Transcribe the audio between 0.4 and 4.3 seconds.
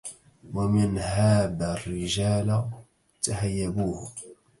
ومن هاب الرجال تهيبوه